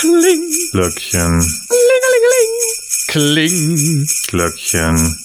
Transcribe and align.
Kling. 0.00 0.50
Glöckchen. 0.72 1.44
Kling. 3.08 4.06
Glöckchen. 4.28 5.16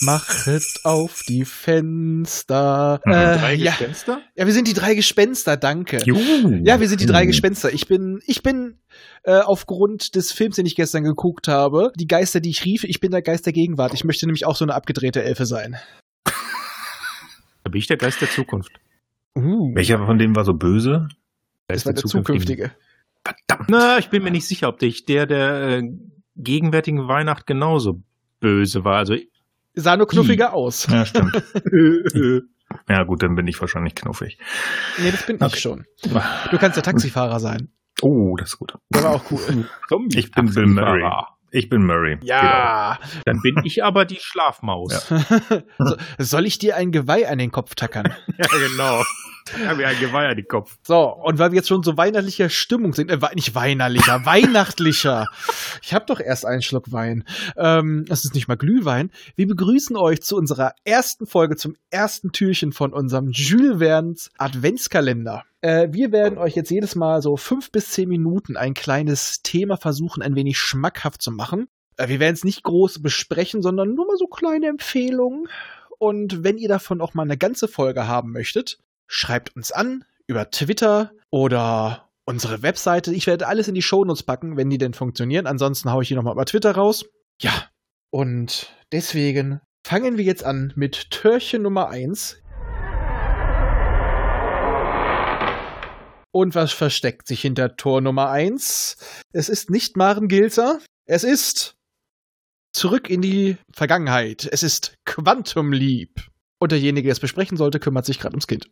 Machet 0.00 0.64
auf 0.84 1.22
die 1.26 1.44
Fenster. 1.44 3.00
Mhm. 3.04 3.12
Äh, 3.12 3.38
Drei 3.38 3.54
ja. 3.54 3.70
Gespenster? 3.72 4.20
ja, 4.36 4.46
wir 4.46 4.52
sind 4.52 4.68
die 4.68 4.74
drei 4.74 4.94
Gespenster, 4.94 5.56
danke. 5.56 6.02
Juhu. 6.04 6.60
Ja, 6.64 6.78
wir 6.78 6.88
sind 6.88 7.00
die 7.00 7.06
drei 7.06 7.24
Mhm. 7.24 7.28
Gespenster. 7.28 7.72
Ich 7.72 7.88
bin, 7.88 8.20
ich 8.26 8.42
bin 8.42 8.78
äh, 9.24 9.38
aufgrund 9.40 10.14
des 10.14 10.30
Films, 10.30 10.56
den 10.56 10.66
ich 10.66 10.76
gestern 10.76 11.02
geguckt 11.04 11.48
habe, 11.48 11.90
die 11.96 12.06
Geister, 12.06 12.38
die 12.40 12.50
ich 12.50 12.64
rief, 12.64 12.84
ich 12.84 13.00
bin 13.00 13.10
der 13.10 13.22
Geist 13.22 13.46
der 13.46 13.52
Gegenwart. 13.54 13.92
Ich 13.94 14.04
möchte 14.04 14.26
nämlich 14.26 14.46
auch 14.46 14.56
so 14.56 14.64
eine 14.64 14.74
abgedrehte 14.74 15.22
Elfe 15.22 15.46
sein. 15.46 15.76
Da 16.24 17.70
bin 17.70 17.78
ich 17.80 17.86
der 17.86 17.96
Geist 17.96 18.20
der 18.20 18.30
Zukunft. 18.30 18.70
Uh, 19.36 19.74
Welcher 19.74 19.98
von 20.06 20.18
denen 20.18 20.36
war 20.36 20.44
so 20.44 20.52
böse? 20.54 21.08
das 21.66 21.86
war 21.86 21.94
der 21.94 22.04
zukünftige. 22.04 22.72
Verdammt. 23.24 23.68
Na, 23.70 23.98
ich 23.98 24.10
bin 24.10 24.22
mir 24.22 24.30
nicht 24.30 24.46
sicher, 24.46 24.68
ob 24.68 24.82
ich 24.82 25.06
der 25.06 25.26
der 25.26 25.78
äh, 25.78 25.82
gegenwärtigen 26.36 27.08
Weihnacht 27.08 27.46
genauso 27.46 28.02
böse 28.40 28.84
war. 28.84 28.96
Also 28.98 29.16
Sah 29.74 29.96
nur 29.96 30.06
knuffiger 30.06 30.52
aus. 30.52 30.86
Ja, 30.88 31.04
stimmt. 31.04 31.42
ja, 32.88 33.02
gut, 33.04 33.22
dann 33.22 33.34
bin 33.34 33.46
ich 33.48 33.60
wahrscheinlich 33.60 33.94
knuffig. 33.94 34.38
Nee, 34.98 35.10
das 35.10 35.26
bin 35.26 35.36
Okay. 35.36 35.46
ich 35.54 35.60
schon. 35.60 35.84
Du 36.02 36.58
kannst 36.58 36.76
der 36.76 36.84
Taxifahrer 36.84 37.40
sein. 37.40 37.70
Oh, 38.02 38.36
das 38.36 38.50
ist 38.50 38.58
gut. 38.58 38.74
Der 38.94 39.02
war 39.02 39.10
auch 39.12 39.24
cool. 39.30 39.66
Ich 40.14 40.30
bin 40.30 40.52
Bill 40.52 40.66
Murray. 40.66 41.02
Ich 41.50 41.68
bin 41.68 41.86
Murray. 41.86 42.18
Ja. 42.22 42.98
Dann 43.24 43.40
bin 43.40 43.54
ich 43.64 43.84
aber 43.84 44.04
die 44.04 44.18
Schlafmaus. 44.20 45.08
so, 45.78 45.96
soll 46.18 46.46
ich 46.46 46.58
dir 46.58 46.76
ein 46.76 46.90
Geweih 46.92 47.28
an 47.28 47.38
den 47.38 47.52
Kopf 47.52 47.74
tackern? 47.74 48.12
Ja, 48.38 48.46
genau. 48.68 49.02
Ich 49.46 49.66
habe 49.66 49.82
ja 49.82 49.88
ein 49.88 50.00
Geweih 50.00 50.28
an 50.28 50.36
den 50.36 50.48
Kopf. 50.48 50.78
So, 50.82 51.02
und 51.02 51.38
weil 51.38 51.50
wir 51.50 51.56
jetzt 51.56 51.68
schon 51.68 51.82
so 51.82 51.96
weihnachtlicher 51.98 52.48
Stimmung 52.48 52.94
sind, 52.94 53.10
äh, 53.10 53.18
nicht 53.34 53.54
weinerlicher, 53.54 54.24
weihnachtlicher. 54.24 55.26
Ich 55.82 55.92
habe 55.92 56.06
doch 56.06 56.18
erst 56.18 56.46
einen 56.46 56.62
Schluck 56.62 56.92
Wein. 56.92 57.24
Ähm, 57.56 58.06
es 58.08 58.24
ist 58.24 58.34
nicht 58.34 58.48
mal 58.48 58.56
Glühwein. 58.56 59.10
Wir 59.36 59.46
begrüßen 59.46 59.96
euch 59.96 60.22
zu 60.22 60.36
unserer 60.36 60.72
ersten 60.84 61.26
Folge, 61.26 61.56
zum 61.56 61.76
ersten 61.90 62.32
Türchen 62.32 62.72
von 62.72 62.94
unserem 62.94 63.30
Jules 63.30 63.78
Verne's 63.78 64.30
Adventskalender. 64.38 65.44
Äh, 65.60 65.88
wir 65.92 66.10
werden 66.10 66.38
euch 66.38 66.54
jetzt 66.56 66.70
jedes 66.70 66.94
Mal 66.94 67.20
so 67.20 67.36
fünf 67.36 67.70
bis 67.70 67.90
zehn 67.90 68.08
Minuten 68.08 68.56
ein 68.56 68.72
kleines 68.72 69.42
Thema 69.42 69.76
versuchen, 69.76 70.22
ein 70.22 70.36
wenig 70.36 70.58
schmackhaft 70.58 71.20
zu 71.20 71.30
machen. 71.30 71.68
Äh, 71.98 72.08
wir 72.08 72.18
werden 72.18 72.34
es 72.34 72.44
nicht 72.44 72.62
groß 72.62 73.02
besprechen, 73.02 73.60
sondern 73.60 73.94
nur 73.94 74.06
mal 74.06 74.16
so 74.16 74.26
kleine 74.26 74.68
Empfehlungen. 74.68 75.48
Und 75.98 76.44
wenn 76.44 76.58
ihr 76.58 76.68
davon 76.68 77.00
auch 77.00 77.14
mal 77.14 77.22
eine 77.22 77.38
ganze 77.38 77.68
Folge 77.68 78.06
haben 78.06 78.32
möchtet, 78.32 78.78
schreibt 79.06 79.54
uns 79.56 79.72
an 79.72 80.04
über 80.26 80.50
Twitter 80.50 81.12
oder 81.30 82.10
unsere 82.24 82.62
Webseite. 82.62 83.12
Ich 83.14 83.26
werde 83.26 83.46
alles 83.46 83.68
in 83.68 83.74
die 83.74 83.82
Shownotes 83.82 84.22
packen, 84.22 84.56
wenn 84.56 84.70
die 84.70 84.78
denn 84.78 84.94
funktionieren. 84.94 85.46
Ansonsten 85.46 85.90
haue 85.90 86.02
ich 86.02 86.08
hier 86.08 86.16
nochmal 86.16 86.34
über 86.34 86.46
Twitter 86.46 86.72
raus. 86.72 87.04
Ja, 87.40 87.68
und 88.10 88.72
deswegen 88.92 89.60
fangen 89.86 90.16
wir 90.16 90.24
jetzt 90.24 90.44
an 90.44 90.72
mit 90.76 91.10
Türchen 91.10 91.62
Nummer 91.62 91.88
1. 91.88 92.40
Und 96.32 96.54
was 96.56 96.72
versteckt 96.72 97.28
sich 97.28 97.42
hinter 97.42 97.76
Tor 97.76 98.00
Nummer 98.00 98.30
1? 98.30 98.96
Es 99.32 99.48
ist 99.48 99.70
nicht 99.70 99.96
Maren 99.96 100.26
Gilzer. 100.26 100.80
Es 101.06 101.22
ist 101.22 101.76
zurück 102.72 103.08
in 103.08 103.22
die 103.22 103.56
Vergangenheit. 103.72 104.48
Es 104.50 104.64
ist 104.64 104.96
Quantum 105.04 105.72
Leap. 105.72 106.28
Und 106.58 106.72
derjenige, 106.72 107.06
der 107.06 107.12
es 107.12 107.20
besprechen 107.20 107.56
sollte, 107.56 107.78
kümmert 107.78 108.04
sich 108.06 108.18
gerade 108.18 108.34
ums 108.34 108.46
Kind. 108.46 108.68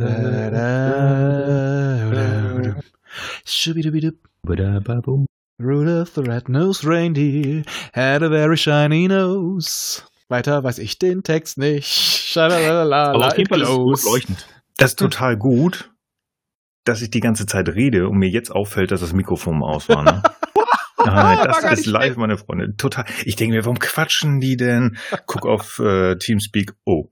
da, 0.00 0.50
da. 2.10 2.76
Schubidubidup. 3.44 4.14
Rudolph 5.58 6.14
the 6.14 6.20
Red-Nosed 6.20 6.84
Reindeer 6.84 7.64
had 7.94 8.22
a 8.22 8.28
very 8.28 8.56
shiny 8.56 9.08
nose. 9.08 10.02
Weiter 10.28 10.62
weiß 10.62 10.78
ich 10.78 10.98
den 10.98 11.22
Text 11.22 11.56
nicht. 11.56 12.36
Aber 12.36 13.26
auf 13.26 13.38
jeden 13.38 13.48
Fall 13.48 13.62
ist 13.62 14.00
es 14.00 14.04
leuchtend. 14.04 14.46
Das 14.76 14.90
ist 14.90 14.98
total 14.98 15.38
gut, 15.38 15.90
dass 16.84 17.00
ich 17.00 17.10
die 17.10 17.20
ganze 17.20 17.46
Zeit 17.46 17.70
rede 17.70 18.08
und 18.08 18.18
mir 18.18 18.28
jetzt 18.28 18.50
auffällt, 18.50 18.90
dass 18.90 19.00
das 19.00 19.14
Mikrofon 19.14 19.62
aus 19.62 19.88
war. 19.88 20.02
Ne? 20.02 20.22
Ah, 20.98 21.44
das 21.62 21.80
ist 21.80 21.86
live, 21.86 22.02
schlecht. 22.04 22.16
meine 22.18 22.36
Freunde. 22.36 22.74
Total. 22.76 23.04
Ich 23.24 23.36
denke 23.36 23.56
mir, 23.56 23.64
warum 23.64 23.78
quatschen 23.78 24.40
die 24.40 24.56
denn? 24.56 24.96
Guck 25.26 25.46
auf 25.46 25.78
äh, 25.84 26.16
Teamspeak. 26.16 26.72
Oh. 26.84 27.08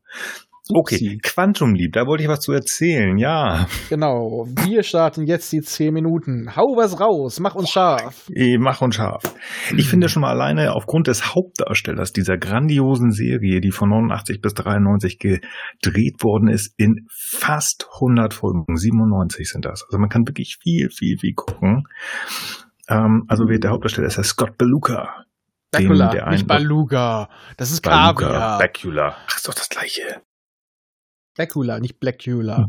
Okay, 0.70 0.94
Upsi. 0.94 1.18
Quantum 1.22 1.74
Leap, 1.74 1.92
da 1.92 2.06
wollte 2.06 2.22
ich 2.22 2.28
was 2.30 2.40
zu 2.40 2.50
erzählen. 2.52 3.18
Ja, 3.18 3.66
Genau, 3.90 4.46
wir 4.64 4.82
starten 4.82 5.26
jetzt 5.26 5.52
die 5.52 5.60
10 5.60 5.92
Minuten. 5.92 6.56
Hau 6.56 6.74
was 6.74 6.98
raus, 6.98 7.38
mach 7.38 7.54
uns 7.54 7.68
scharf. 7.68 8.30
eh, 8.34 8.56
mach 8.56 8.80
und 8.80 8.94
scharf. 8.94 9.22
Ich 9.76 9.90
finde 9.90 10.08
schon 10.08 10.22
mal 10.22 10.30
alleine 10.30 10.72
aufgrund 10.72 11.06
des 11.06 11.34
Hauptdarstellers 11.34 12.14
dieser 12.14 12.38
grandiosen 12.38 13.10
Serie, 13.10 13.60
die 13.60 13.72
von 13.72 13.90
89 13.90 14.40
bis 14.40 14.54
93 14.54 15.18
gedreht 15.18 16.22
worden 16.24 16.48
ist, 16.48 16.72
in 16.78 17.06
fast 17.14 17.86
100 17.96 18.32
Folgen. 18.32 18.64
97 18.74 19.46
sind 19.50 19.66
das. 19.66 19.84
Also 19.84 19.98
man 19.98 20.08
kann 20.08 20.26
wirklich 20.26 20.56
viel, 20.62 20.88
viel, 20.88 21.18
viel 21.18 21.34
gucken. 21.34 21.84
Ähm, 22.88 23.24
also 23.28 23.44
wer 23.48 23.58
der 23.58 23.70
Hauptdarsteller 23.70 24.06
ist, 24.06 24.16
der 24.16 24.24
Scott 24.24 24.58
Beluga. 24.58 25.24
Den, 25.74 25.88
Bakula, 25.88 26.08
der 26.10 26.30
nicht 26.30 26.46
Baluga. 26.46 27.28
Das 27.56 27.70
ist 27.70 27.80
Beluga, 27.80 28.12
Kaviar. 28.12 28.58
Bakula. 28.58 29.16
Ach, 29.26 29.36
ist 29.36 29.48
doch 29.48 29.54
das 29.54 29.68
gleiche. 29.68 30.22
Bakula, 31.36 31.80
nicht 31.80 31.98
Blackula. 31.98 32.68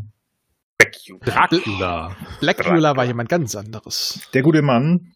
Bakula. 0.77 1.19
Dracula. 1.25 2.15
Blackula 2.39 2.97
war 2.97 3.05
jemand 3.05 3.29
ganz 3.29 3.55
anderes. 3.55 4.27
Der 4.33 4.41
gute 4.41 4.61
Mann 4.61 5.13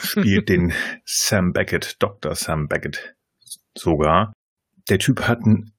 spielt 0.00 0.48
den 0.48 0.72
Sam 1.04 1.52
Beckett, 1.52 1.96
Dr. 2.02 2.34
Sam 2.34 2.66
Beckett 2.68 3.14
sogar. 3.76 4.32
Der 4.88 4.98
Typ 4.98 5.22
hat 5.26 5.38
einen 5.44 5.72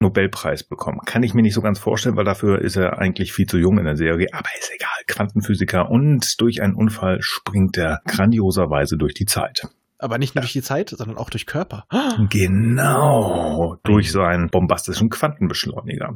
Nobelpreis 0.00 0.64
bekommen. 0.64 1.00
Kann 1.04 1.22
ich 1.22 1.34
mir 1.34 1.42
nicht 1.42 1.54
so 1.54 1.60
ganz 1.60 1.78
vorstellen, 1.78 2.16
weil 2.16 2.24
dafür 2.24 2.60
ist 2.60 2.76
er 2.76 2.98
eigentlich 2.98 3.32
viel 3.32 3.46
zu 3.46 3.58
jung 3.58 3.78
in 3.78 3.84
der 3.84 3.96
Serie. 3.96 4.28
Aber 4.32 4.48
ist 4.58 4.72
egal. 4.74 4.88
Quantenphysiker 5.06 5.90
und 5.90 6.40
durch 6.40 6.62
einen 6.62 6.74
Unfall 6.74 7.18
springt 7.20 7.76
er 7.76 8.00
grandioserweise 8.06 8.96
durch 8.96 9.14
die 9.14 9.26
Zeit. 9.26 9.68
Aber 9.98 10.16
nicht 10.16 10.34
nur 10.34 10.40
durch 10.40 10.54
die 10.54 10.62
Zeit, 10.62 10.88
sondern 10.88 11.18
auch 11.18 11.28
durch 11.28 11.44
Körper. 11.44 11.84
Genau. 12.30 13.76
Durch 13.84 14.10
seinen 14.10 14.48
bombastischen 14.48 15.10
Quantenbeschleuniger. 15.10 16.14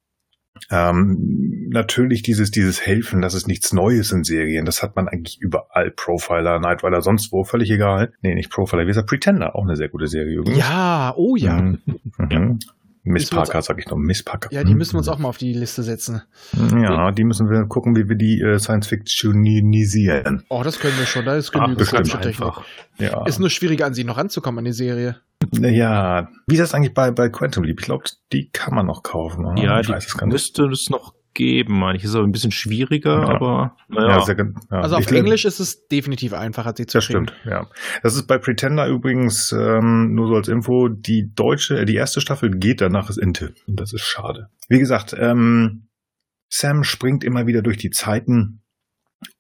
Ähm, 0.70 1.69
natürlich 1.70 2.23
dieses, 2.23 2.50
dieses 2.50 2.85
Helfen, 2.85 3.23
das 3.23 3.35
ist 3.35 3.47
nichts 3.47 3.73
Neues 3.73 4.12
in 4.12 4.25
Serien. 4.25 4.64
Das 4.64 4.82
hat 4.82 4.97
man 4.97 5.08
eigentlich 5.08 5.38
überall. 5.41 5.91
Profiler, 5.91 6.58
Nightweiler, 6.58 7.03
sonst 7.03 7.32
wo, 7.32 7.44
völlig 7.44 7.70
egal. 7.70 8.12
Nee, 8.23 8.35
nicht 8.35 8.50
Profiler, 8.50 8.82
wie 8.82 8.88
gesagt, 8.88 9.08
Pretender, 9.08 9.56
auch 9.56 9.64
eine 9.64 9.76
sehr 9.76 9.88
gute 9.88 10.06
Serie 10.06 10.38
übrigens. 10.38 10.58
Ja, 10.58 11.14
oh 11.17 11.37
ja. 11.37 11.61
Mhm. 11.61 11.81
Mhm. 12.19 12.58
Miss 13.08 13.31
Parker, 13.31 13.62
sag 13.62 13.79
ich 13.79 13.87
noch, 13.87 13.97
Miss 13.97 14.25
Parker. 14.25 14.49
Ja, 14.53 14.64
die 14.64 14.75
müssen 14.75 14.94
wir 14.94 14.99
uns 14.99 15.08
auch 15.08 15.19
mal 15.19 15.29
auf 15.29 15.38
die 15.38 15.53
Liste 15.53 15.85
setzen. 15.85 16.23
Ja, 16.73 17.12
die 17.12 17.23
müssen 17.23 17.49
wir 17.49 17.64
gucken, 17.67 17.94
wie 17.94 18.08
wir 18.08 18.17
die 18.17 18.41
äh, 18.41 18.58
Science 18.58 18.88
Fictionisieren. 18.88 20.43
Oh, 20.49 20.62
das 20.64 20.81
können 20.81 20.99
wir 20.99 21.06
schon, 21.06 21.25
da 21.25 21.37
ist 21.37 21.53
genügend 21.53 21.88
Technik. 21.88 22.53
Ja. 22.99 23.25
Ist 23.26 23.38
nur 23.38 23.49
schwieriger 23.49 23.87
an 23.87 23.94
sie 23.94 24.03
noch 24.03 24.17
ranzukommen 24.17 24.58
an 24.58 24.64
die 24.64 24.73
Serie. 24.73 25.20
Ja, 25.52 26.28
wie 26.46 26.54
ist 26.54 26.60
das 26.60 26.74
eigentlich 26.74 26.94
bei, 26.94 27.10
bei 27.10 27.28
Quantum 27.28 27.64
Leap? 27.64 27.80
Ich 27.80 27.86
glaube, 27.86 28.04
die 28.32 28.50
kann 28.50 28.74
man 28.74 28.86
noch 28.86 29.02
kaufen. 29.02 29.44
Oder? 29.44 29.62
Ja, 29.62 29.80
ich 29.80 29.86
die 29.86 29.92
weiß 29.92 30.06
es 30.06 30.26
müsste 30.26 30.64
es 30.66 30.90
noch 30.90 31.14
geben, 31.36 31.78
meine 31.78 31.98
ich. 31.98 32.04
Ist 32.04 32.14
aber 32.14 32.26
ein 32.26 32.32
bisschen 32.32 32.50
schwieriger, 32.50 33.22
ja. 33.22 33.28
aber 33.28 33.76
naja. 33.88 34.24
Ja, 34.26 34.34
ja. 34.34 34.80
Also 34.80 34.96
auf 34.96 35.10
ich 35.10 35.16
Englisch 35.16 35.44
ist 35.44 35.60
es 35.60 35.86
definitiv 35.86 36.32
einfacher, 36.32 36.72
sie 36.76 36.86
zu 36.86 36.98
Das 36.98 37.06
kriegen. 37.06 37.28
stimmt, 37.28 37.34
ja. 37.44 37.66
Das 38.02 38.16
ist 38.16 38.26
bei 38.26 38.38
Pretender 38.38 38.86
übrigens, 38.88 39.52
ähm, 39.52 40.14
nur 40.14 40.26
so 40.28 40.34
als 40.34 40.48
Info, 40.48 40.88
die 40.88 41.30
deutsche, 41.34 41.78
äh, 41.78 41.84
die 41.84 41.94
erste 41.94 42.20
Staffel 42.20 42.50
geht, 42.50 42.80
danach 42.80 43.10
ist 43.10 43.18
Inte. 43.18 43.54
Und 43.68 43.78
das 43.78 43.92
ist 43.92 44.02
schade. 44.02 44.48
Wie 44.68 44.78
gesagt, 44.78 45.14
ähm, 45.18 45.88
Sam 46.48 46.82
springt 46.82 47.22
immer 47.22 47.46
wieder 47.46 47.62
durch 47.62 47.76
die 47.76 47.90
Zeiten 47.90 48.62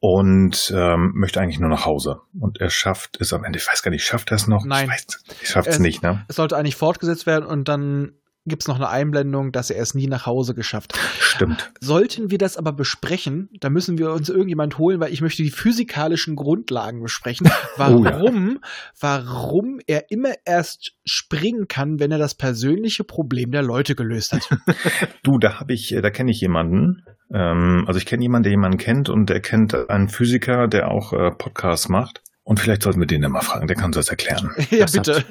und 0.00 0.72
ähm, 0.74 1.12
möchte 1.14 1.40
eigentlich 1.40 1.58
nur 1.58 1.68
nach 1.68 1.84
Hause. 1.84 2.20
Und 2.38 2.60
er 2.60 2.70
schafft 2.70 3.20
es 3.20 3.32
am 3.32 3.44
Ende, 3.44 3.58
ich 3.58 3.66
weiß 3.66 3.82
gar 3.82 3.90
nicht, 3.90 4.04
schafft 4.04 4.30
er 4.30 4.36
es 4.36 4.46
noch? 4.46 4.64
Nein. 4.64 4.84
Ich 4.84 4.92
weiß, 4.92 5.06
ich 5.42 5.48
schafft 5.48 5.68
es 5.68 5.78
nicht, 5.78 6.02
ne? 6.02 6.24
Es 6.28 6.36
sollte 6.36 6.56
eigentlich 6.56 6.76
fortgesetzt 6.76 7.26
werden 7.26 7.46
und 7.46 7.68
dann 7.68 8.12
gibt 8.46 8.62
es 8.62 8.68
noch 8.68 8.76
eine 8.76 8.88
Einblendung, 8.88 9.52
dass 9.52 9.70
er 9.70 9.82
es 9.82 9.94
nie 9.94 10.06
nach 10.06 10.26
Hause 10.26 10.54
geschafft 10.54 10.94
hat. 10.94 11.00
Stimmt. 11.20 11.72
Sollten 11.80 12.30
wir 12.30 12.38
das 12.38 12.56
aber 12.56 12.72
besprechen, 12.72 13.50
da 13.60 13.70
müssen 13.70 13.98
wir 13.98 14.12
uns 14.12 14.28
irgendjemand 14.28 14.78
holen, 14.78 15.00
weil 15.00 15.12
ich 15.12 15.20
möchte 15.20 15.42
die 15.42 15.50
physikalischen 15.50 16.36
Grundlagen 16.36 17.02
besprechen. 17.02 17.48
Warum, 17.76 18.06
oh 18.06 18.08
ja. 18.08 18.56
warum 19.00 19.80
er 19.86 20.10
immer 20.10 20.34
erst 20.44 20.96
springen 21.04 21.68
kann, 21.68 21.98
wenn 22.00 22.10
er 22.10 22.18
das 22.18 22.34
persönliche 22.34 23.04
Problem 23.04 23.50
der 23.50 23.62
Leute 23.62 23.94
gelöst 23.94 24.32
hat. 24.32 24.48
du, 25.22 25.38
da 25.38 25.60
habe 25.60 25.72
ich, 25.72 25.96
da 26.00 26.10
kenne 26.10 26.30
ich 26.30 26.40
jemanden. 26.40 27.04
Ähm, 27.32 27.84
also 27.86 27.98
ich 27.98 28.06
kenne 28.06 28.22
jemanden, 28.22 28.44
der 28.44 28.52
jemanden 28.52 28.78
kennt 28.78 29.08
und 29.08 29.28
der 29.28 29.40
kennt 29.40 29.74
einen 29.90 30.08
Physiker, 30.08 30.68
der 30.68 30.90
auch 30.90 31.12
äh, 31.12 31.30
Podcasts 31.32 31.88
macht. 31.88 32.22
Und 32.44 32.60
vielleicht 32.60 32.82
sollten 32.82 33.00
wir 33.00 33.08
den 33.08 33.22
dann 33.22 33.32
mal 33.32 33.40
fragen, 33.40 33.66
der 33.66 33.76
kann 33.76 33.86
uns 33.86 33.96
das 33.96 34.08
erklären. 34.08 34.52
ja, 34.70 34.78
das 34.78 34.92
bitte. 34.92 35.16
Hat, 35.16 35.26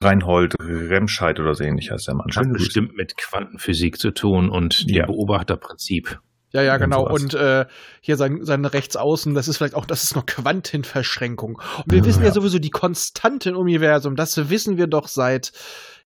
Reinhold 0.00 0.54
Remscheid 0.60 1.40
oder 1.40 1.54
so 1.54 1.64
ähnlich 1.64 1.90
heißt 1.90 2.08
der 2.08 2.14
Mann. 2.14 2.28
Hat 2.34 2.52
bestimmt 2.52 2.96
mit 2.96 3.16
Quantenphysik 3.16 3.98
zu 3.98 4.10
tun 4.12 4.50
und 4.50 4.88
dem 4.88 4.96
ja. 4.96 5.06
Beobachterprinzip. 5.06 6.20
Ja, 6.52 6.60
ja, 6.60 6.76
genau. 6.76 7.08
Und 7.08 7.32
äh, 7.32 7.64
hier 8.02 8.16
sein, 8.18 8.44
sein 8.44 8.64
Rechtsaußen, 8.64 9.34
das 9.34 9.48
ist 9.48 9.56
vielleicht 9.56 9.74
auch, 9.74 9.86
das 9.86 10.04
ist 10.04 10.14
noch 10.14 10.26
Quantenverschränkung. 10.26 11.54
Und 11.78 11.90
wir 11.90 12.00
ja, 12.00 12.04
wissen 12.04 12.20
ja, 12.20 12.26
ja 12.26 12.32
sowieso 12.32 12.58
die 12.58 12.70
Konstante 12.70 13.50
im 13.50 13.56
Universum, 13.56 14.16
das 14.16 14.50
wissen 14.50 14.76
wir 14.76 14.86
doch 14.86 15.08
seit, 15.08 15.52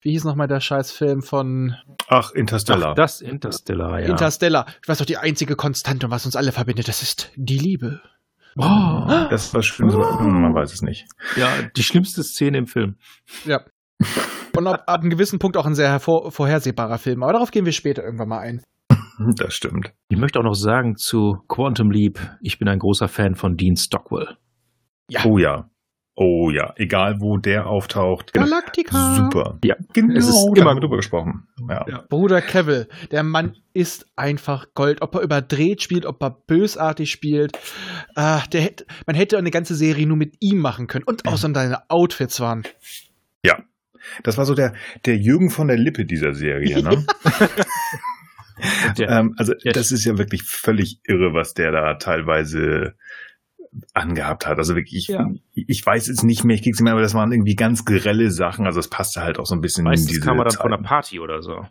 wie 0.03 0.13
hieß 0.13 0.23
nochmal 0.23 0.47
der 0.47 0.61
Scheißfilm 0.61 1.23
von. 1.23 1.75
Ach, 2.07 2.31
Interstellar. 2.31 2.91
Ach, 2.91 2.95
das 2.95 3.21
Interstellar, 3.21 4.01
ja. 4.01 4.07
Interstellar. 4.07 4.67
Ich 4.83 4.89
weiß 4.89 4.99
doch, 4.99 5.07
die 5.07 5.17
einzige 5.17 5.57
Konstante, 5.57 6.11
was 6.11 6.27
uns 6.27 6.37
alle 6.37 6.53
verbindet, 6.53 6.87
das 6.87 7.03
ist 7.03 7.33
die 7.35 7.59
Liebe. 7.59 8.01
Oh, 8.57 9.27
das 9.31 9.53
war 9.55 9.63
schön, 9.63 9.93
hm, 9.93 10.41
man 10.43 10.55
weiß 10.55 10.73
es 10.73 10.83
nicht. 10.83 11.07
Ja, 11.37 11.49
die 11.77 11.83
schlimmste 11.83 12.23
Szene 12.23 12.59
im 12.59 12.67
Film. 12.67 12.97
Ja. 13.45 13.61
Und 14.57 14.67
ab, 14.67 14.85
ab 14.87 15.01
einem 15.01 15.11
gewissen 15.11 15.39
Punkt 15.39 15.57
auch 15.57 15.67
ein 15.67 15.75
sehr 15.75 16.01
vorhersehbarer 16.01 16.99
Film. 16.99 17.23
Aber 17.23 17.33
darauf 17.33 17.51
gehen 17.51 17.67
wir 17.67 17.73
später 17.73 18.03
irgendwann 18.03 18.29
mal 18.29 18.41
ein. 18.41 18.63
Das 19.37 19.55
stimmt. 19.55 19.93
Ich 20.09 20.19
möchte 20.19 20.39
auch 20.39 20.45
noch 20.45 20.55
sagen 20.55 20.97
zu 20.97 21.39
Quantum 21.49 21.91
Leap, 21.91 22.19
ich 22.41 22.59
bin 22.59 22.69
ein 22.69 22.79
großer 22.79 23.09
Fan 23.09 23.35
von 23.35 23.57
Dean 23.57 23.77
Stockwell. 23.77 24.37
Ja. 25.09 25.25
Oh 25.25 25.39
ja. 25.39 25.71
Oh 26.15 26.51
ja, 26.51 26.73
egal 26.77 27.21
wo 27.21 27.37
der 27.37 27.67
auftaucht. 27.67 28.33
Galactica. 28.33 29.15
Super. 29.17 29.59
Ja, 29.63 29.77
genau. 29.93 30.15
Es 30.15 30.29
ist 30.29 30.49
immer 30.57 30.75
drüber 30.75 30.97
gesprochen. 30.97 31.47
Ja. 31.69 31.85
ja. 31.89 32.05
Bruder 32.09 32.41
Kevil, 32.41 32.89
der 33.11 33.23
Mann 33.23 33.57
ist 33.73 34.07
einfach 34.17 34.69
Gold. 34.75 35.03
Ob 35.03 35.15
er 35.15 35.21
überdreht 35.23 35.83
spielt, 35.83 36.07
ob 36.07 36.23
er 36.23 36.31
bösartig 36.31 37.11
spielt. 37.11 37.57
Äh, 38.15 38.41
der 38.53 38.61
hätte, 38.61 38.87
man 39.07 39.17
hätte 39.17 39.39
eine 39.39 39.51
ganze 39.51 39.75
Serie 39.75 40.07
nur 40.07 40.17
mit 40.17 40.37
ihm 40.41 40.59
machen 40.59 40.87
können. 40.87 41.05
Und 41.05 41.27
außerdem 41.27 41.55
seine 41.55 41.91
Outfits 41.91 42.41
waren. 42.41 42.65
Ja. 43.45 43.59
Das 44.23 44.39
war 44.39 44.47
so 44.47 44.55
der, 44.55 44.75
der 45.05 45.17
Jürgen 45.17 45.51
von 45.51 45.69
der 45.69 45.77
Lippe 45.77 46.05
dieser 46.05 46.33
Serie, 46.33 46.83
ne? 46.83 47.05
der, 48.99 49.09
ähm, 49.11 49.35
also, 49.37 49.53
das 49.65 49.91
ist 49.91 50.05
ja 50.05 50.17
wirklich 50.17 50.45
völlig 50.45 51.01
irre, 51.05 51.35
was 51.35 51.55
der 51.55 51.73
da 51.73 51.95
teilweise 51.95 52.95
angehabt 53.95 54.47
hat. 54.47 54.59
Also 54.59 54.75
wirklich, 54.77 55.09
ja. 55.09 55.29
ich, 55.55 55.65
ich 55.69 55.87
weiß 55.87 56.09
es 56.09 56.23
nicht 56.23 56.45
mehr, 56.45 56.55
ich 56.55 56.63
krieg's 56.63 56.79
nicht 56.79 56.85
mehr, 56.85 56.93
aber 56.93 57.03
das 57.03 57.15
waren 57.15 57.33
irgendwie 57.33 57.55
ganz 57.55 57.85
grelle 57.85 58.31
Sachen. 58.31 58.67
Also 58.67 58.81
es 58.81 58.89
passte 58.89 59.23
halt 59.23 59.39
auch 59.39 59.47
so 59.47 59.55
ein 59.55 59.61
bisschen 59.61 59.85
Meistens 59.85 60.09
in 60.09 60.15
diese 60.15 60.21
kam 60.21 60.37
man 60.37 60.45
dann 60.45 60.53
Zeiten. 60.53 60.63
von 60.63 60.73
einer 60.73 60.83
Party 60.83 61.21
oder 61.21 61.43
so. 61.43 61.67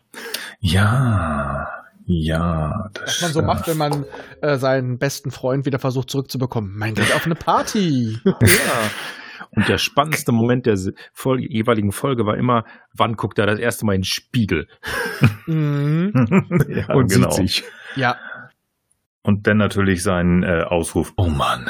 Ja, 0.60 1.68
ja. 2.06 2.90
Das 2.94 3.22
Was 3.22 3.22
man 3.22 3.32
so 3.32 3.42
macht, 3.42 3.68
wenn 3.68 3.76
man 3.76 4.04
äh, 4.40 4.56
seinen 4.56 4.98
besten 4.98 5.30
Freund 5.30 5.66
wieder 5.66 5.78
versucht 5.78 6.10
zurückzubekommen. 6.10 6.76
Mein 6.76 6.94
Gott, 6.94 7.12
auf 7.14 7.26
eine 7.26 7.34
Party. 7.34 8.18
ja. 8.24 8.34
Und 9.50 9.68
der 9.68 9.78
spannendste 9.78 10.32
Moment 10.32 10.66
der 10.66 10.78
Folge, 11.12 11.46
jeweiligen 11.50 11.90
Folge 11.90 12.26
war 12.26 12.36
immer, 12.36 12.64
wann 12.92 13.14
guckt 13.14 13.38
er 13.38 13.46
das 13.46 13.58
erste 13.58 13.86
Mal 13.86 13.94
in 13.94 14.02
den 14.02 14.04
Spiegel? 14.04 14.68
Mhm. 15.46 16.12
ja, 16.68 16.94
und 16.94 17.10
genau. 17.10 17.30
sieht 17.30 17.48
sich. 17.48 17.64
Ja. 17.96 18.16
Und 19.26 19.48
dann 19.48 19.56
natürlich 19.56 20.04
sein 20.04 20.44
äh, 20.44 20.62
Ausruf, 20.62 21.12
oh 21.16 21.28
Mann. 21.28 21.68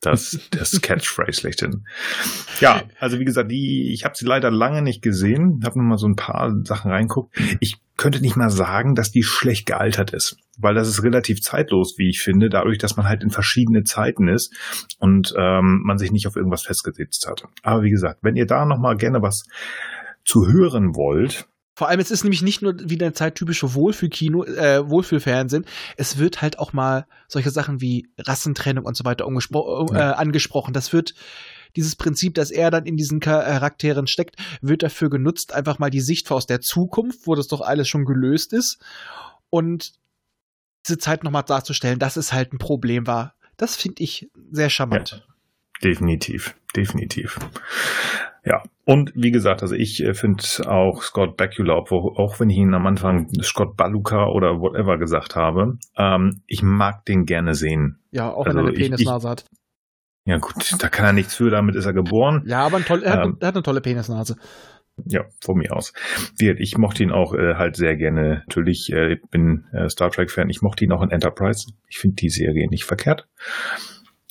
Das, 0.00 0.40
das 0.50 0.80
Catchphrase 0.80 1.40
schlechthin. 1.40 1.86
Ja, 2.58 2.82
also 2.98 3.20
wie 3.20 3.24
gesagt, 3.24 3.52
die, 3.52 3.92
ich 3.92 4.04
habe 4.04 4.16
sie 4.16 4.26
leider 4.26 4.50
lange 4.50 4.82
nicht 4.82 5.00
gesehen, 5.00 5.60
habe 5.64 5.78
nur 5.78 5.88
mal 5.88 5.98
so 5.98 6.08
ein 6.08 6.16
paar 6.16 6.52
Sachen 6.64 6.90
reinguckt. 6.90 7.40
Ich 7.60 7.76
könnte 7.96 8.20
nicht 8.20 8.34
mal 8.34 8.50
sagen, 8.50 8.96
dass 8.96 9.12
die 9.12 9.22
schlecht 9.22 9.66
gealtert 9.66 10.12
ist, 10.12 10.36
weil 10.58 10.74
das 10.74 10.88
ist 10.88 11.04
relativ 11.04 11.42
zeitlos, 11.42 11.94
wie 11.96 12.08
ich 12.08 12.20
finde, 12.20 12.48
dadurch, 12.48 12.78
dass 12.78 12.96
man 12.96 13.06
halt 13.06 13.22
in 13.22 13.30
verschiedene 13.30 13.84
Zeiten 13.84 14.26
ist 14.26 14.52
und 14.98 15.32
ähm, 15.38 15.82
man 15.84 15.98
sich 15.98 16.10
nicht 16.10 16.26
auf 16.26 16.34
irgendwas 16.34 16.62
festgesetzt 16.62 17.28
hat. 17.28 17.44
Aber 17.62 17.84
wie 17.84 17.90
gesagt, 17.90 18.18
wenn 18.22 18.34
ihr 18.34 18.46
da 18.46 18.64
noch 18.64 18.78
mal 18.78 18.96
gerne 18.96 19.22
was 19.22 19.44
zu 20.24 20.48
hören 20.48 20.96
wollt, 20.96 21.46
vor 21.78 21.88
allem, 21.88 22.00
es 22.00 22.10
ist 22.10 22.24
nämlich 22.24 22.42
nicht 22.42 22.60
nur 22.60 22.74
wieder 22.90 23.06
ein 23.06 23.14
zeittypische 23.14 23.72
Wohlfühlkino, 23.72 24.42
äh, 24.42 24.90
Wohlfühlfernsehen. 24.90 25.64
Es 25.96 26.18
wird 26.18 26.42
halt 26.42 26.58
auch 26.58 26.72
mal 26.72 27.06
solche 27.28 27.52
Sachen 27.52 27.80
wie 27.80 28.08
Rassentrennung 28.18 28.84
und 28.84 28.96
so 28.96 29.04
weiter 29.04 29.28
äh, 29.28 29.96
angesprochen. 30.00 30.74
Das 30.74 30.92
wird 30.92 31.14
dieses 31.76 31.94
Prinzip, 31.94 32.34
dass 32.34 32.50
er 32.50 32.72
dann 32.72 32.84
in 32.84 32.96
diesen 32.96 33.20
Charakteren 33.20 34.08
steckt, 34.08 34.34
wird 34.60 34.82
dafür 34.82 35.08
genutzt, 35.08 35.54
einfach 35.54 35.78
mal 35.78 35.88
die 35.88 36.00
Sicht 36.00 36.28
aus 36.32 36.46
der 36.46 36.60
Zukunft, 36.60 37.28
wo 37.28 37.36
das 37.36 37.46
doch 37.46 37.60
alles 37.60 37.86
schon 37.86 38.04
gelöst 38.04 38.52
ist. 38.52 38.80
Und 39.48 39.92
diese 40.84 40.98
Zeit 40.98 41.22
nochmal 41.22 41.44
darzustellen, 41.44 42.00
dass 42.00 42.16
es 42.16 42.32
halt 42.32 42.52
ein 42.52 42.58
Problem 42.58 43.06
war. 43.06 43.36
Das 43.56 43.76
finde 43.76 44.02
ich 44.02 44.28
sehr 44.50 44.68
charmant. 44.68 45.10
Ja, 45.12 45.34
definitiv, 45.84 46.56
definitiv. 46.74 47.38
Ja, 48.48 48.62
und 48.84 49.12
wie 49.14 49.30
gesagt, 49.30 49.62
also 49.62 49.74
ich 49.74 50.02
äh, 50.02 50.14
finde 50.14 50.42
auch 50.66 51.02
Scott 51.02 51.36
Bakula, 51.36 51.74
auch 51.74 52.40
wenn 52.40 52.48
ich 52.48 52.56
ihn 52.56 52.72
am 52.72 52.86
Anfang 52.86 53.28
Scott 53.42 53.76
Baluka 53.76 54.28
oder 54.28 54.60
whatever 54.60 54.98
gesagt 54.98 55.36
habe, 55.36 55.78
ähm, 55.96 56.42
ich 56.46 56.62
mag 56.62 57.04
den 57.04 57.26
gerne 57.26 57.54
sehen. 57.54 57.98
Ja, 58.10 58.32
auch 58.32 58.46
also 58.46 58.58
wenn 58.58 58.64
er 58.64 58.68
eine 58.68 58.78
Penisnase 58.78 59.28
hat. 59.28 59.44
Ja 60.24 60.38
gut, 60.38 60.74
da 60.78 60.88
kann 60.88 61.06
er 61.06 61.12
nichts 61.12 61.34
für, 61.34 61.50
damit 61.50 61.74
ist 61.74 61.86
er 61.86 61.92
geboren. 61.92 62.44
Ja, 62.46 62.64
aber 62.64 62.82
toll, 62.84 63.02
er, 63.02 63.12
hat, 63.12 63.26
ähm, 63.26 63.36
er 63.40 63.48
hat 63.48 63.54
eine 63.54 63.62
tolle 63.62 63.80
Penisnase. 63.80 64.36
Ja, 65.06 65.24
von 65.40 65.58
mir 65.58 65.76
aus. 65.76 65.92
Ich 66.38 66.76
mochte 66.76 67.02
ihn 67.02 67.12
auch 67.12 67.34
äh, 67.34 67.54
halt 67.54 67.76
sehr 67.76 67.96
gerne. 67.96 68.42
Natürlich, 68.48 68.92
äh, 68.92 69.14
ich 69.14 69.22
bin 69.30 69.66
äh, 69.72 69.88
Star 69.88 70.10
Trek-Fan. 70.10 70.50
Ich 70.50 70.60
mochte 70.60 70.84
ihn 70.84 70.92
auch 70.92 71.02
in 71.02 71.10
Enterprise. 71.10 71.70
Ich 71.88 71.98
finde 71.98 72.16
die 72.16 72.30
Serie 72.30 72.68
nicht 72.68 72.84
verkehrt. 72.84 73.28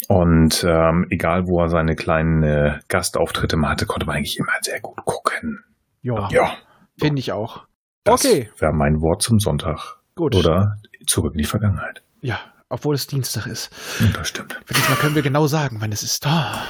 Und 0.07 0.63
ähm, 0.67 1.07
egal, 1.09 1.47
wo 1.47 1.59
er 1.61 1.69
seine 1.69 1.95
kleinen 1.95 2.43
äh, 2.43 2.79
Gastauftritte 2.87 3.57
mal 3.57 3.69
hatte, 3.71 3.85
konnte 3.85 4.05
man 4.05 4.15
eigentlich 4.17 4.37
immer 4.39 4.51
sehr 4.61 4.79
gut 4.79 4.97
gucken. 5.05 5.63
Ja, 6.01 6.29
Ja, 6.31 6.55
finde 6.99 7.19
ich 7.19 7.31
auch. 7.33 7.65
das 8.03 8.23
Okay. 8.25 8.49
wäre 8.59 8.73
mein 8.73 9.01
Wort 9.01 9.21
zum 9.21 9.39
Sonntag. 9.39 9.97
Gut. 10.15 10.33
Oder 10.35 10.77
zurück 11.05 11.33
in 11.33 11.39
die 11.39 11.43
Vergangenheit. 11.43 12.03
Ja, 12.21 12.39
obwohl 12.69 12.95
es 12.95 13.07
Dienstag 13.07 13.47
ist. 13.47 13.69
Das 14.13 14.27
stimmt. 14.29 14.59
Für 14.65 14.73
diesmal 14.73 14.97
können 14.97 15.15
wir 15.15 15.21
genau 15.21 15.47
sagen, 15.47 15.77
wann 15.81 15.91
es 15.91 16.03
ist. 16.03 16.25
Ah, 16.25 16.63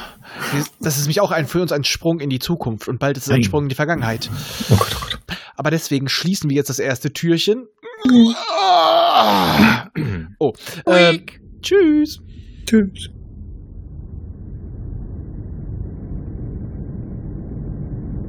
das 0.80 0.96
ist 0.96 1.02
nämlich 1.04 1.20
auch 1.20 1.30
ein, 1.30 1.46
für 1.46 1.62
uns 1.62 1.72
ein 1.72 1.84
Sprung 1.84 2.20
in 2.20 2.30
die 2.30 2.38
Zukunft 2.40 2.88
und 2.88 2.98
bald 2.98 3.16
ist 3.16 3.24
es 3.24 3.30
ein 3.30 3.36
Nein. 3.36 3.44
Sprung 3.44 3.62
in 3.64 3.68
die 3.68 3.74
Vergangenheit. 3.74 4.28
Oh 4.70 4.76
Gott, 4.76 4.94
oh 4.96 5.00
Gott. 5.00 5.18
Aber 5.56 5.70
deswegen 5.70 6.08
schließen 6.08 6.50
wir 6.50 6.56
jetzt 6.56 6.70
das 6.70 6.78
erste 6.78 7.12
Türchen. 7.12 7.66
Oh, 10.38 10.52
ähm, 10.86 11.26
tschüss. 11.62 12.20
Tschüss. 12.66 13.10